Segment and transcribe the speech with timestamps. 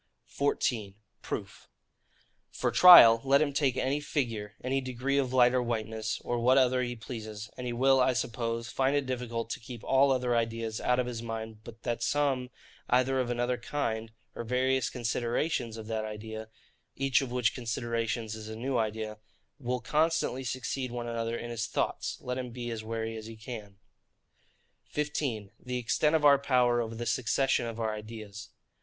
[0.25, 0.95] 14.
[1.21, 1.69] Proof.
[2.49, 6.57] For trial, let him take any figure, any degree of light or whiteness, or what
[6.57, 10.35] other he pleases, and he will, I suppose, find it difficult to keep all other
[10.35, 12.49] ideas out of his mind; but that some,
[12.89, 16.49] either of another kind, or various considerations of that idea,
[16.95, 19.19] (each of which considerations is a new idea,)
[19.59, 23.35] will constantly succeed one another in his thoughts, let him be as wary as he
[23.37, 23.75] can.
[24.85, 25.51] 15.
[25.59, 28.49] The extent of our power over the succession of our ideas.